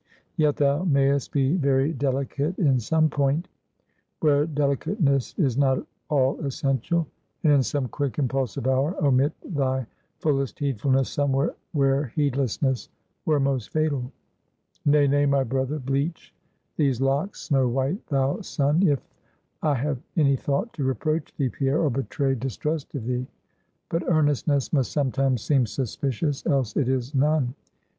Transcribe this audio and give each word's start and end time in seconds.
Yet 0.35 0.55
thou 0.55 0.83
mayest 0.83 1.31
be 1.31 1.53
very 1.57 1.93
delicate 1.93 2.57
in 2.57 2.79
some 2.79 3.07
point, 3.07 3.47
where 4.19 4.47
delicateness 4.47 5.35
is 5.37 5.59
not 5.59 5.85
all 6.09 6.39
essential, 6.39 7.05
and 7.43 7.53
in 7.53 7.61
some 7.61 7.87
quick 7.87 8.17
impulsive 8.17 8.65
hour, 8.65 8.95
omit 8.99 9.31
thy 9.45 9.85
fullest 10.17 10.57
heedfulness 10.57 11.07
somewhere 11.07 11.53
where 11.73 12.07
heedlessness 12.15 12.89
were 13.27 13.39
most 13.39 13.71
fatal. 13.71 14.11
Nay, 14.87 15.05
nay, 15.05 15.27
my 15.27 15.43
brother; 15.43 15.77
bleach 15.77 16.33
these 16.77 16.99
locks 16.99 17.41
snow 17.43 17.67
white, 17.67 18.03
thou 18.07 18.39
sun! 18.41 18.81
if 18.81 19.07
I 19.61 19.75
have 19.75 20.01
any 20.17 20.35
thought 20.35 20.73
to 20.73 20.83
reproach 20.83 21.31
thee, 21.37 21.49
Pierre, 21.49 21.79
or 21.79 21.91
betray 21.91 22.33
distrust 22.33 22.95
of 22.95 23.05
thee. 23.05 23.27
But 23.87 24.01
earnestness 24.09 24.73
must 24.73 24.93
sometimes 24.93 25.43
seem 25.43 25.67
suspicious, 25.67 26.43
else 26.47 26.75
it 26.75 26.89
is 26.89 27.13
none. 27.13 27.53